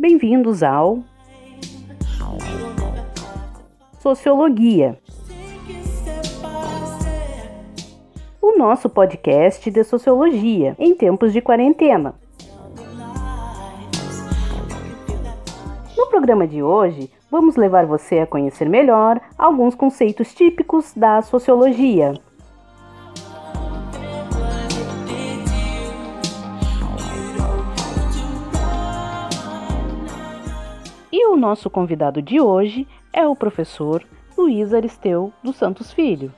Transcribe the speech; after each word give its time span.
Bem-vindos 0.00 0.62
ao 0.62 1.00
Sociologia, 3.98 4.98
o 8.40 8.56
nosso 8.56 8.88
podcast 8.88 9.70
de 9.70 9.84
sociologia 9.84 10.74
em 10.78 10.94
tempos 10.94 11.34
de 11.34 11.42
quarentena. 11.42 12.14
No 15.94 16.06
programa 16.06 16.46
de 16.46 16.62
hoje, 16.62 17.10
vamos 17.30 17.56
levar 17.56 17.84
você 17.84 18.20
a 18.20 18.26
conhecer 18.26 18.70
melhor 18.70 19.20
alguns 19.36 19.74
conceitos 19.74 20.32
típicos 20.32 20.94
da 20.96 21.20
sociologia. 21.20 22.14
O 31.32 31.36
nosso 31.36 31.70
convidado 31.70 32.20
de 32.20 32.40
hoje 32.40 32.88
é 33.12 33.24
o 33.24 33.36
professor 33.36 34.02
Luiz 34.36 34.74
Aristeu 34.74 35.32
dos 35.44 35.54
Santos 35.54 35.92
Filho. 35.92 36.32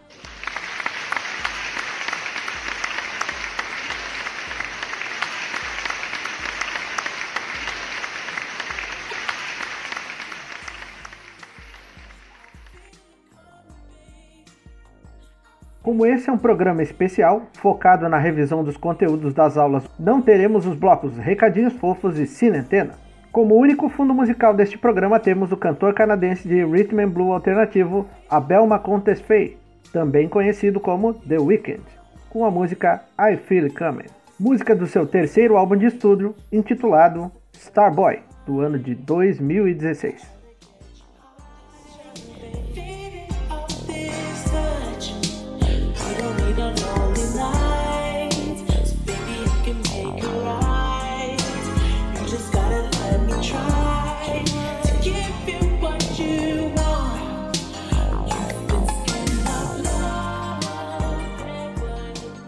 Como 15.82 16.06
esse 16.06 16.28
é 16.28 16.32
um 16.32 16.38
programa 16.38 16.82
especial, 16.82 17.46
focado 17.54 18.08
na 18.08 18.18
revisão 18.18 18.62
dos 18.62 18.76
conteúdos 18.76 19.32
das 19.32 19.56
aulas, 19.56 19.84
não 19.98 20.20
teremos 20.20 20.66
os 20.66 20.76
blocos 20.76 21.16
Recadinhos 21.16 21.72
Fofos 21.72 22.18
e 22.18 22.26
Cinentena. 22.26 23.01
Como 23.32 23.54
único 23.54 23.88
fundo 23.88 24.12
musical 24.12 24.54
deste 24.54 24.76
programa, 24.76 25.18
temos 25.18 25.50
o 25.50 25.56
cantor 25.56 25.94
canadense 25.94 26.46
de 26.46 26.62
rhythm 26.66 27.00
and 27.00 27.08
blues 27.08 27.32
alternativo 27.32 28.06
Abel 28.28 28.66
Macontes 28.66 29.22
Fay, 29.22 29.56
também 29.90 30.28
conhecido 30.28 30.78
como 30.78 31.14
The 31.14 31.38
Weeknd, 31.38 31.80
com 32.28 32.44
a 32.44 32.50
música 32.50 33.02
I 33.18 33.38
Feel 33.38 33.64
It 33.64 33.74
Coming, 33.74 34.10
música 34.38 34.76
do 34.76 34.86
seu 34.86 35.06
terceiro 35.06 35.56
álbum 35.56 35.78
de 35.78 35.86
estúdio, 35.86 36.34
intitulado 36.52 37.32
Starboy, 37.56 38.18
do 38.44 38.60
ano 38.60 38.78
de 38.78 38.94
2016. 38.94 40.41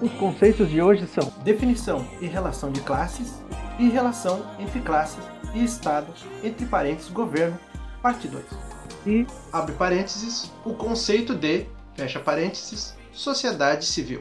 Os 0.04 0.12
conceitos 0.12 0.68
de 0.68 0.82
hoje 0.82 1.06
são 1.06 1.32
definição 1.42 2.06
e 2.20 2.26
relação 2.26 2.70
de 2.70 2.82
classes 2.82 3.40
e 3.78 3.88
relação 3.88 4.44
entre 4.58 4.78
classes 4.82 5.24
e 5.54 5.64
Estado, 5.64 6.12
entre 6.42 6.66
parênteses, 6.66 7.10
governo, 7.10 7.58
parte 8.02 8.28
2. 8.28 8.44
E, 9.06 9.26
abre 9.50 9.74
parênteses, 9.76 10.52
o 10.62 10.74
conceito 10.74 11.34
de, 11.34 11.64
fecha 11.94 12.20
parênteses, 12.20 12.94
sociedade 13.14 13.86
civil. 13.86 14.20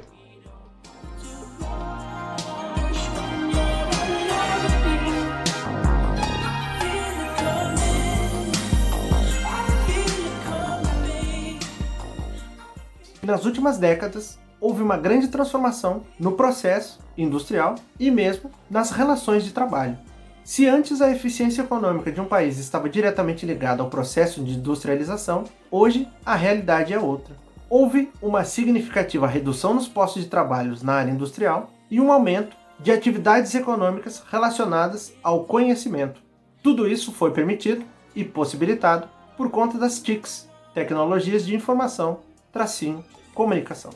Nas 13.22 13.44
últimas 13.44 13.78
décadas, 13.78 14.40
houve 14.64 14.82
uma 14.82 14.96
grande 14.96 15.28
transformação 15.28 16.04
no 16.18 16.32
processo 16.32 16.98
industrial 17.18 17.76
e 18.00 18.10
mesmo 18.10 18.50
nas 18.70 18.92
relações 18.92 19.44
de 19.44 19.52
trabalho. 19.52 19.98
Se 20.42 20.66
antes 20.66 21.02
a 21.02 21.12
eficiência 21.12 21.64
econômica 21.64 22.10
de 22.10 22.22
um 22.22 22.26
país 22.26 22.58
estava 22.58 22.90
diretamente 22.90 23.46
ligada 23.46 23.84
ao 23.84 23.90
processo 23.90 24.42
de 24.42 24.54
industrialização, 24.54 25.44
hoje 25.70 26.08
a 26.26 26.34
realidade 26.36 26.94
é 26.94 27.00
outra. 27.00 27.36
Houve 27.70 28.10
uma 28.22 28.46
significativa 28.46 29.28
redução 29.28 29.74
nos 29.74 29.90
postos 29.90 30.24
de 30.24 30.30
trabalho 30.30 30.78
na 30.82 30.94
área 30.94 31.12
industrial 31.12 31.70
e 31.92 32.00
um 32.00 32.10
aumento 32.10 32.56
de 32.80 32.90
atividades 32.90 33.54
econômicas 33.54 34.24
relacionadas 34.32 35.12
ao 35.22 35.44
conhecimento. 35.44 36.22
Tudo 36.62 36.88
isso 36.88 37.12
foi 37.12 37.32
permitido 37.32 37.84
e 38.16 38.24
possibilitado 38.24 39.10
por 39.36 39.50
conta 39.50 39.78
das 39.78 40.00
TICs, 40.00 40.50
tecnologias 40.74 41.46
de 41.46 41.54
informação, 41.54 42.20
tracinho, 42.50 43.04
comunicação. 43.34 43.92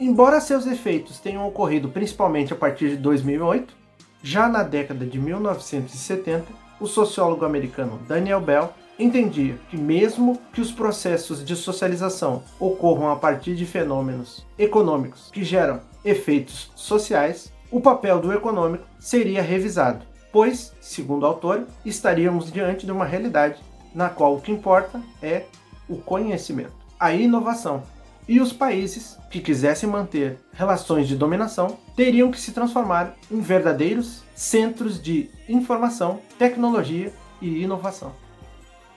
Embora 0.00 0.40
seus 0.40 0.66
efeitos 0.66 1.20
tenham 1.20 1.46
ocorrido 1.46 1.90
principalmente 1.90 2.54
a 2.54 2.56
partir 2.56 2.88
de 2.88 2.96
2008, 2.96 3.74
já 4.22 4.48
na 4.48 4.62
década 4.62 5.04
de 5.04 5.18
1970, 5.18 6.46
o 6.80 6.86
sociólogo 6.86 7.44
americano 7.44 8.00
Daniel 8.08 8.40
Bell 8.40 8.70
entendia 8.98 9.58
que, 9.68 9.76
mesmo 9.76 10.40
que 10.54 10.60
os 10.62 10.72
processos 10.72 11.44
de 11.44 11.54
socialização 11.54 12.42
ocorram 12.58 13.10
a 13.10 13.16
partir 13.16 13.54
de 13.54 13.66
fenômenos 13.66 14.46
econômicos 14.58 15.30
que 15.30 15.44
geram 15.44 15.80
efeitos 16.02 16.72
sociais, 16.74 17.52
o 17.70 17.78
papel 17.78 18.20
do 18.20 18.32
econômico 18.32 18.86
seria 18.98 19.42
revisado, 19.42 20.06
pois, 20.32 20.72
segundo 20.80 21.24
o 21.24 21.26
autor, 21.26 21.66
estaríamos 21.84 22.50
diante 22.50 22.86
de 22.86 22.92
uma 22.92 23.04
realidade 23.04 23.60
na 23.94 24.08
qual 24.08 24.34
o 24.34 24.40
que 24.40 24.50
importa 24.50 24.98
é 25.20 25.44
o 25.86 25.98
conhecimento, 25.98 26.72
a 26.98 27.12
inovação, 27.12 27.82
e 28.28 28.40
os 28.40 28.52
países 28.52 29.18
que 29.30 29.40
quisessem 29.40 29.88
manter 29.88 30.38
relações 30.52 31.08
de 31.08 31.16
dominação 31.16 31.78
teriam 31.96 32.30
que 32.30 32.40
se 32.40 32.52
transformar 32.52 33.14
em 33.30 33.40
verdadeiros 33.40 34.22
centros 34.34 35.02
de 35.02 35.30
informação, 35.48 36.20
tecnologia 36.38 37.12
e 37.40 37.62
inovação. 37.62 38.12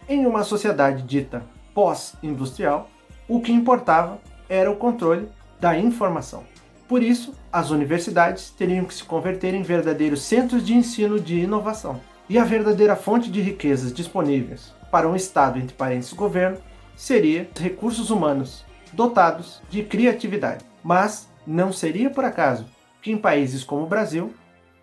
Em 0.07 0.25
uma 0.25 0.43
sociedade 0.43 1.03
dita 1.03 1.43
pós-industrial, 1.73 2.89
o 3.27 3.39
que 3.39 3.51
importava 3.51 4.19
era 4.49 4.69
o 4.69 4.75
controle 4.75 5.27
da 5.59 5.77
informação. 5.77 6.43
Por 6.87 7.01
isso, 7.01 7.33
as 7.51 7.69
universidades 7.69 8.49
teriam 8.51 8.85
que 8.85 8.93
se 8.93 9.03
converter 9.03 9.53
em 9.53 9.63
verdadeiros 9.63 10.21
centros 10.21 10.63
de 10.63 10.73
ensino 10.73 11.19
de 11.19 11.39
inovação. 11.39 11.99
E 12.29 12.37
a 12.37 12.43
verdadeira 12.43 12.95
fonte 12.95 13.31
de 13.31 13.41
riquezas 13.41 13.93
disponíveis 13.93 14.73
para 14.91 15.07
um 15.07 15.15
Estado 15.15 15.57
entre 15.57 15.75
parênteses 15.75 16.13
governo 16.13 16.57
seria 16.95 17.49
recursos 17.59 18.09
humanos 18.09 18.63
dotados 18.93 19.61
de 19.69 19.83
criatividade. 19.83 20.65
Mas 20.83 21.29
não 21.45 21.71
seria 21.71 22.09
por 22.09 22.23
acaso 22.23 22.65
que 23.01 23.11
em 23.11 23.17
países 23.17 23.63
como 23.63 23.83
o 23.83 23.87
Brasil, 23.87 24.33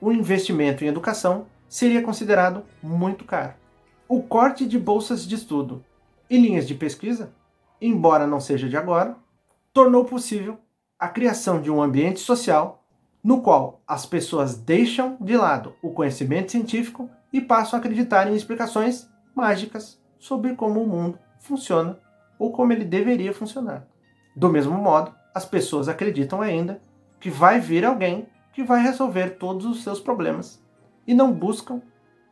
o 0.01 0.13
investimento 0.13 0.85
em 0.85 0.89
educação 0.89 1.47
seria 1.69 2.03
considerado 2.03 2.65
muito 2.83 3.25
caro. 3.25 3.55
O 4.09 4.23
corte 4.23 4.67
de 4.67 4.79
bolsas 4.79 5.27
de 5.27 5.35
estudo 5.35 5.85
e 6.29 6.37
linhas 6.37 6.67
de 6.67 6.75
pesquisa, 6.75 7.33
embora 7.81 8.27
não 8.27 8.41
seja 8.41 8.69
de 8.69 8.77
agora, 8.77 9.17
tornou 9.73 10.05
possível 10.05 10.59
a 10.99 11.09
criação 11.09 11.61
de 11.61 11.71
um 11.71 11.81
ambiente 11.81 12.21
social 12.21 12.85
no 13.23 13.41
qual 13.43 13.83
as 13.87 14.07
pessoas 14.07 14.57
deixam 14.57 15.17
de 15.21 15.37
lado 15.37 15.75
o 15.83 15.91
conhecimento 15.91 16.51
científico 16.51 17.09
e 17.33 17.41
passam 17.41 17.79
a 17.79 17.81
acreditar 17.81 18.27
em 18.29 18.35
explicações 18.35 19.09
mágicas 19.35 20.01
sobre 20.19 20.55
como 20.55 20.83
o 20.83 20.87
mundo 20.87 21.19
funciona 21.39 21.99
ou 22.39 22.51
como 22.53 22.73
ele 22.73 22.85
deveria 22.85 23.33
funcionar. 23.33 23.87
Do 24.35 24.49
mesmo 24.49 24.77
modo, 24.77 25.15
as 25.35 25.45
pessoas 25.45 25.89
acreditam 25.89 26.41
ainda 26.41 26.81
que 27.19 27.31
vai 27.31 27.61
vir 27.61 27.85
alguém 27.85 28.27
que 28.53 28.63
vai 28.63 28.83
resolver 28.83 29.31
todos 29.39 29.67
os 29.67 29.83
seus 29.83 30.01
problemas 30.01 30.63
e 31.07 31.15
não 31.15 31.33
buscam 31.33 31.81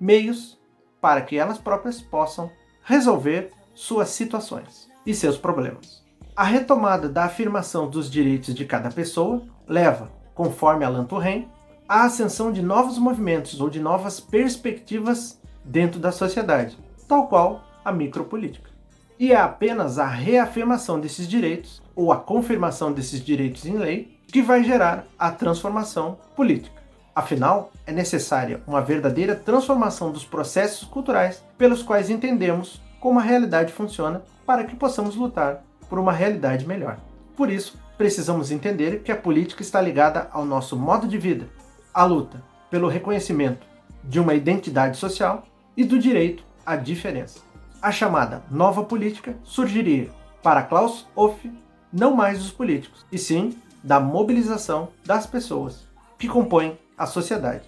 meios 0.00 0.58
para 1.00 1.22
que 1.22 1.36
elas 1.36 1.58
próprias 1.58 2.00
possam 2.00 2.50
resolver 2.82 3.50
suas 3.74 4.08
situações 4.10 4.88
e 5.06 5.14
seus 5.14 5.36
problemas. 5.36 6.04
A 6.34 6.44
retomada 6.44 7.08
da 7.08 7.24
afirmação 7.24 7.88
dos 7.88 8.10
direitos 8.10 8.54
de 8.54 8.64
cada 8.64 8.90
pessoa 8.90 9.42
leva, 9.66 10.10
conforme 10.34 10.84
Alan 10.84 11.04
Turren, 11.04 11.48
à 11.88 12.04
ascensão 12.04 12.52
de 12.52 12.62
novos 12.62 12.98
movimentos 12.98 13.60
ou 13.60 13.68
de 13.68 13.80
novas 13.80 14.20
perspectivas 14.20 15.40
dentro 15.64 15.98
da 15.98 16.12
sociedade, 16.12 16.78
tal 17.08 17.28
qual 17.28 17.64
a 17.84 17.90
micropolítica. 17.90 18.70
E 19.18 19.32
é 19.32 19.36
apenas 19.36 19.98
a 19.98 20.06
reafirmação 20.06 21.00
desses 21.00 21.26
direitos 21.26 21.82
ou 21.96 22.12
a 22.12 22.16
confirmação 22.16 22.92
desses 22.92 23.22
direitos 23.22 23.66
em 23.66 23.76
lei 23.76 24.16
que 24.28 24.40
vai 24.40 24.62
gerar 24.62 25.06
a 25.18 25.30
transformação 25.30 26.18
política. 26.36 26.80
Afinal, 27.14 27.72
é 27.84 27.90
necessária 27.90 28.62
uma 28.64 28.80
verdadeira 28.80 29.34
transformação 29.34 30.12
dos 30.12 30.24
processos 30.24 30.86
culturais 30.86 31.42
pelos 31.56 31.82
quais 31.82 32.10
entendemos 32.10 32.80
como 33.00 33.18
a 33.18 33.22
realidade 33.22 33.72
funciona 33.72 34.22
para 34.46 34.62
que 34.62 34.76
possamos 34.76 35.16
lutar 35.16 35.64
por 35.88 35.98
uma 35.98 36.12
realidade 36.12 36.64
melhor. 36.64 36.98
Por 37.36 37.50
isso, 37.50 37.76
precisamos 37.96 38.52
entender 38.52 39.00
que 39.00 39.10
a 39.10 39.16
política 39.16 39.62
está 39.62 39.80
ligada 39.80 40.28
ao 40.30 40.44
nosso 40.44 40.76
modo 40.76 41.08
de 41.08 41.18
vida. 41.18 41.48
A 41.92 42.04
luta 42.04 42.40
pelo 42.70 42.86
reconhecimento 42.86 43.66
de 44.04 44.20
uma 44.20 44.34
identidade 44.34 44.96
social 44.96 45.44
e 45.76 45.82
do 45.82 45.98
direito 45.98 46.44
à 46.64 46.76
diferença. 46.76 47.47
A 47.80 47.92
chamada 47.92 48.42
nova 48.50 48.82
política 48.82 49.36
surgiria 49.44 50.10
para 50.42 50.64
Klaus 50.64 51.06
Hoff 51.14 51.48
não 51.92 52.14
mais 52.14 52.38
dos 52.40 52.50
políticos, 52.50 53.06
e 53.10 53.16
sim 53.16 53.56
da 53.84 54.00
mobilização 54.00 54.88
das 55.06 55.28
pessoas 55.28 55.86
que 56.18 56.26
compõem 56.26 56.76
a 56.96 57.06
sociedade. 57.06 57.67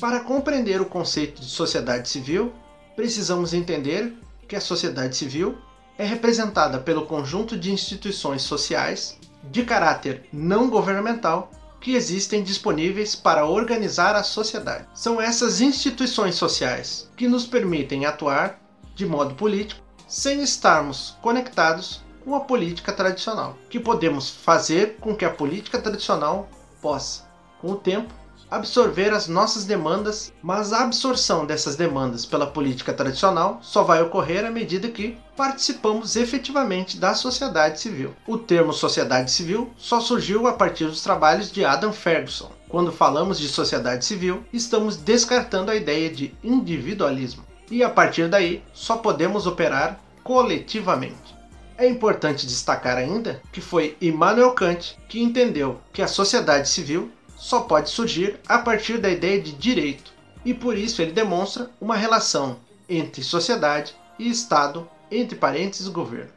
Para 0.00 0.20
compreender 0.20 0.80
o 0.80 0.86
conceito 0.86 1.40
de 1.40 1.48
sociedade 1.48 2.08
civil, 2.08 2.52
precisamos 2.94 3.52
entender 3.52 4.14
que 4.46 4.54
a 4.54 4.60
sociedade 4.60 5.16
civil 5.16 5.58
é 5.98 6.04
representada 6.04 6.78
pelo 6.78 7.04
conjunto 7.04 7.58
de 7.58 7.72
instituições 7.72 8.42
sociais 8.42 9.18
de 9.50 9.64
caráter 9.64 10.28
não 10.32 10.70
governamental 10.70 11.50
que 11.80 11.94
existem 11.94 12.44
disponíveis 12.44 13.16
para 13.16 13.44
organizar 13.44 14.14
a 14.14 14.22
sociedade. 14.22 14.86
São 14.94 15.20
essas 15.20 15.60
instituições 15.60 16.36
sociais 16.36 17.10
que 17.16 17.26
nos 17.26 17.44
permitem 17.44 18.06
atuar 18.06 18.60
de 18.94 19.04
modo 19.04 19.34
político 19.34 19.82
sem 20.06 20.40
estarmos 20.42 21.16
conectados 21.20 22.02
com 22.24 22.36
a 22.36 22.40
política 22.40 22.92
tradicional, 22.92 23.58
que 23.68 23.80
podemos 23.80 24.30
fazer 24.30 24.96
com 25.00 25.14
que 25.14 25.24
a 25.24 25.30
política 25.30 25.80
tradicional 25.80 26.48
possa, 26.80 27.24
com 27.60 27.72
o 27.72 27.76
tempo, 27.76 28.14
absorver 28.50 29.12
as 29.12 29.28
nossas 29.28 29.64
demandas, 29.64 30.32
mas 30.42 30.72
a 30.72 30.82
absorção 30.82 31.44
dessas 31.44 31.76
demandas 31.76 32.24
pela 32.24 32.46
política 32.46 32.92
tradicional 32.92 33.58
só 33.62 33.82
vai 33.82 34.02
ocorrer 34.02 34.44
à 34.44 34.50
medida 34.50 34.88
que 34.88 35.18
participamos 35.36 36.16
efetivamente 36.16 36.98
da 36.98 37.14
sociedade 37.14 37.80
civil. 37.80 38.14
O 38.26 38.38
termo 38.38 38.72
sociedade 38.72 39.30
civil 39.30 39.70
só 39.76 40.00
surgiu 40.00 40.46
a 40.46 40.52
partir 40.52 40.86
dos 40.86 41.02
trabalhos 41.02 41.50
de 41.50 41.64
Adam 41.64 41.92
Ferguson. 41.92 42.50
Quando 42.68 42.92
falamos 42.92 43.38
de 43.38 43.48
sociedade 43.48 44.04
civil, 44.04 44.44
estamos 44.52 44.96
descartando 44.96 45.70
a 45.70 45.76
ideia 45.76 46.10
de 46.10 46.34
individualismo. 46.42 47.44
E 47.70 47.82
a 47.82 47.88
partir 47.90 48.28
daí, 48.28 48.62
só 48.72 48.96
podemos 48.96 49.46
operar 49.46 50.00
coletivamente. 50.22 51.36
É 51.76 51.88
importante 51.88 52.46
destacar 52.46 52.96
ainda 52.96 53.40
que 53.52 53.60
foi 53.60 53.96
Immanuel 54.00 54.50
Kant 54.52 54.96
que 55.08 55.22
entendeu 55.22 55.80
que 55.92 56.02
a 56.02 56.08
sociedade 56.08 56.68
civil 56.68 57.10
só 57.38 57.60
pode 57.60 57.88
surgir 57.88 58.40
a 58.48 58.58
partir 58.58 58.98
da 58.98 59.08
ideia 59.08 59.40
de 59.40 59.52
direito, 59.52 60.12
e 60.44 60.52
por 60.52 60.76
isso 60.76 61.00
ele 61.00 61.12
demonstra 61.12 61.70
uma 61.80 61.96
relação 61.96 62.58
entre 62.88 63.22
sociedade 63.22 63.94
e 64.18 64.28
Estado, 64.28 64.88
entre 65.10 65.38
parênteses 65.38 65.86
governo. 65.86 66.32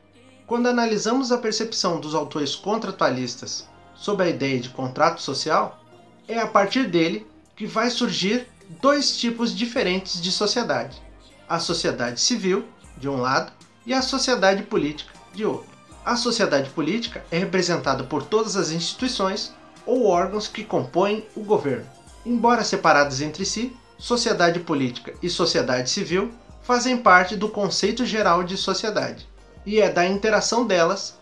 Quando 0.46 0.68
analisamos 0.68 1.32
a 1.32 1.38
percepção 1.40 2.00
dos 2.00 2.14
autores 2.14 2.56
contratualistas 2.56 3.68
sobre 3.96 4.28
a 4.28 4.30
ideia 4.30 4.60
de 4.60 4.70
contrato 4.70 5.22
social, 5.22 5.84
é 6.28 6.38
a 6.38 6.48
partir 6.48 6.88
dele 6.88 7.26
que 7.56 7.66
vai 7.66 7.90
surgir 7.90 8.48
dois 8.82 9.18
tipos 9.18 9.56
diferentes 9.56 10.22
de 10.22 10.32
sociedade: 10.32 11.02
a 11.50 11.60
sociedade 11.60 12.22
civil, 12.22 12.66
de 12.98 13.10
um 13.10 13.18
lado, 13.18 13.52
e 13.86 13.94
a 13.94 14.02
sociedade 14.02 14.64
política, 14.64 15.12
de 15.34 15.46
outro. 15.46 15.72
A 16.06 16.16
sociedade 16.16 16.70
política 16.70 17.24
é 17.32 17.40
representada 17.40 18.04
por 18.04 18.24
todas 18.24 18.56
as 18.56 18.72
instituições 18.72 19.54
ou 19.86 20.06
órgãos 20.06 20.48
que 20.48 20.64
compõem 20.64 21.26
o 21.36 21.44
governo. 21.44 21.86
Embora 22.26 22.64
separados 22.64 23.22
entre 23.22 23.46
si, 23.46 23.76
sociedade 23.98 24.60
política 24.60 25.14
e 25.22 25.30
sociedade 25.30 25.90
civil 25.90 26.32
fazem 26.62 26.98
parte 26.98 27.36
do 27.36 27.50
conceito 27.50 28.06
geral 28.06 28.44
de 28.44 28.58
sociedade, 28.58 29.28
e 29.66 29.80
é 29.80 29.90
da 29.90 30.06
interação 30.06 30.66
delas 30.66 31.16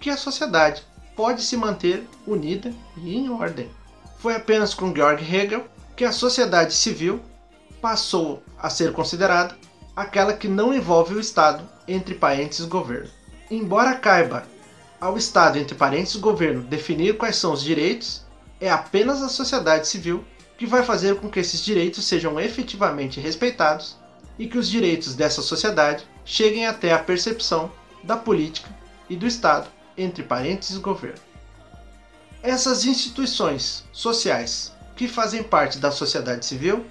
que 0.00 0.10
a 0.10 0.16
sociedade 0.16 0.82
pode 1.16 1.42
se 1.42 1.56
manter 1.56 2.06
unida 2.26 2.72
e 2.96 3.16
em 3.16 3.30
ordem. 3.30 3.70
Foi 4.18 4.34
apenas 4.34 4.74
com 4.74 4.94
Georg 4.94 5.22
Hegel 5.22 5.64
que 5.96 6.04
a 6.04 6.12
sociedade 6.12 6.74
civil 6.74 7.20
passou 7.80 8.42
a 8.58 8.70
ser 8.70 8.92
considerada 8.92 9.56
aquela 9.94 10.32
que 10.32 10.48
não 10.48 10.74
envolve 10.74 11.14
o 11.14 11.20
Estado, 11.20 11.68
entre 11.86 12.14
parênteses 12.14 12.66
governo. 12.66 13.10
Embora 13.50 13.94
caiba 13.94 14.44
ao 15.04 15.18
Estado, 15.18 15.58
entre 15.58 15.74
parênteses, 15.74 16.16
governo, 16.16 16.62
definir 16.62 17.18
quais 17.18 17.36
são 17.36 17.52
os 17.52 17.62
direitos, 17.62 18.22
é 18.58 18.70
apenas 18.70 19.22
a 19.22 19.28
sociedade 19.28 19.86
civil 19.86 20.24
que 20.56 20.64
vai 20.64 20.82
fazer 20.82 21.16
com 21.16 21.28
que 21.28 21.38
esses 21.38 21.62
direitos 21.62 22.06
sejam 22.06 22.40
efetivamente 22.40 23.20
respeitados 23.20 23.98
e 24.38 24.46
que 24.46 24.56
os 24.56 24.66
direitos 24.66 25.14
dessa 25.14 25.42
sociedade 25.42 26.08
cheguem 26.24 26.66
até 26.66 26.90
a 26.90 26.98
percepção 26.98 27.70
da 28.02 28.16
política 28.16 28.70
e 29.06 29.14
do 29.14 29.26
Estado, 29.26 29.68
entre 29.94 30.22
parênteses, 30.22 30.78
governo. 30.78 31.20
Essas 32.42 32.86
instituições 32.86 33.84
sociais 33.92 34.72
que 34.96 35.06
fazem 35.06 35.42
parte 35.42 35.76
da 35.76 35.90
sociedade 35.90 36.46
civil, 36.46 36.82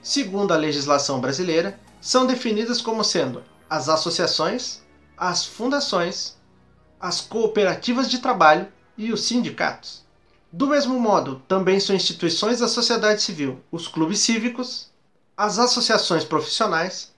segundo 0.00 0.54
a 0.54 0.56
legislação 0.56 1.20
brasileira, 1.20 1.78
são 2.00 2.26
definidas 2.26 2.80
como 2.80 3.04
sendo 3.04 3.42
as 3.68 3.90
associações, 3.90 4.80
as 5.18 5.44
fundações 5.44 6.37
as 7.00 7.20
cooperativas 7.20 8.10
de 8.10 8.18
trabalho 8.18 8.68
e 8.96 9.12
os 9.12 9.24
sindicatos. 9.24 10.04
Do 10.50 10.66
mesmo 10.66 10.98
modo, 10.98 11.42
também 11.46 11.78
são 11.78 11.94
instituições 11.94 12.60
da 12.60 12.68
sociedade 12.68 13.22
civil 13.22 13.60
os 13.70 13.86
clubes 13.86 14.20
cívicos, 14.20 14.90
as 15.36 15.58
associações 15.58 16.24
profissionais 16.24 17.12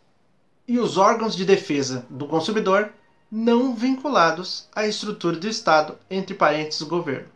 e 0.66 0.78
os 0.78 0.96
órgãos 0.96 1.34
de 1.34 1.44
defesa 1.44 2.04
do 2.10 2.26
consumidor 2.26 2.92
não 3.30 3.74
vinculados 3.74 4.68
à 4.74 4.86
estrutura 4.86 5.36
do 5.36 5.48
Estado, 5.48 5.96
entre 6.10 6.34
parênteses 6.34 6.82
governo. 6.82 7.28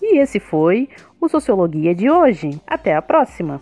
E 0.00 0.18
esse 0.18 0.40
foi 0.40 0.88
o 1.20 1.28
Sociologia 1.28 1.94
de 1.94 2.10
hoje. 2.10 2.58
Até 2.66 2.96
a 2.96 3.02
próxima! 3.02 3.60